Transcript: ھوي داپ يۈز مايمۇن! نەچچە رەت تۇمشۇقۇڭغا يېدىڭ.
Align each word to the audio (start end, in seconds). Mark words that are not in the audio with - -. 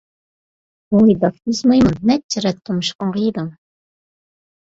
ھوي 0.93 1.13
داپ 1.23 1.49
يۈز 1.51 1.59
مايمۇن! 1.71 1.99
نەچچە 2.11 2.43
رەت 2.45 2.63
تۇمشۇقۇڭغا 2.69 3.21
يېدىڭ. 3.27 3.51